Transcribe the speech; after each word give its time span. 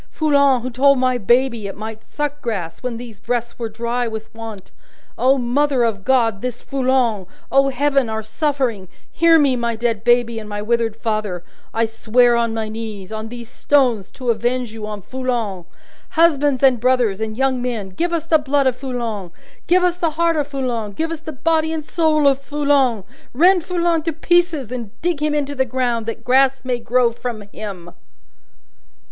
Foulon 0.09 0.63
who 0.63 0.71
told 0.71 0.97
my 0.97 1.19
baby 1.19 1.67
it 1.67 1.77
might 1.77 2.01
suck 2.01 2.41
grass, 2.41 2.81
when 2.81 2.97
these 2.97 3.19
breasts 3.19 3.59
were 3.59 3.69
dry 3.69 4.07
with 4.07 4.33
want! 4.33 4.71
O 5.15 5.37
mother 5.37 5.83
of 5.83 6.03
God, 6.03 6.41
this 6.41 6.63
Foulon! 6.63 7.27
O 7.51 7.69
Heaven 7.69 8.09
our 8.09 8.23
suffering! 8.23 8.87
Hear 9.11 9.37
me, 9.37 9.55
my 9.55 9.75
dead 9.75 10.03
baby 10.03 10.39
and 10.39 10.49
my 10.49 10.59
withered 10.59 10.95
father: 10.95 11.43
I 11.71 11.85
swear 11.85 12.35
on 12.35 12.51
my 12.51 12.67
knees, 12.67 13.11
on 13.11 13.29
these 13.29 13.47
stones, 13.47 14.09
to 14.13 14.31
avenge 14.31 14.71
you 14.73 14.87
on 14.87 15.03
Foulon! 15.03 15.65
Husbands, 16.09 16.63
and 16.63 16.79
brothers, 16.79 17.19
and 17.19 17.37
young 17.37 17.61
men, 17.61 17.89
Give 17.89 18.11
us 18.11 18.25
the 18.25 18.39
blood 18.39 18.65
of 18.65 18.75
Foulon, 18.75 19.29
Give 19.67 19.83
us 19.83 19.97
the 19.97 20.09
head 20.09 20.35
of 20.35 20.47
Foulon, 20.47 20.93
Give 20.93 21.11
us 21.11 21.11
the 21.11 21.11
heart 21.11 21.11
of 21.11 21.11
Foulon, 21.11 21.11
Give 21.11 21.11
us 21.11 21.19
the 21.19 21.31
body 21.31 21.71
and 21.71 21.83
soul 21.85 22.27
of 22.27 22.41
Foulon, 22.41 23.03
Rend 23.33 23.63
Foulon 23.63 24.01
to 24.05 24.13
pieces, 24.13 24.71
and 24.71 24.99
dig 25.03 25.19
him 25.19 25.35
into 25.35 25.53
the 25.53 25.63
ground, 25.63 26.07
that 26.07 26.23
grass 26.25 26.65
may 26.65 26.79
grow 26.79 27.11
from 27.11 27.41
him! 27.53 27.91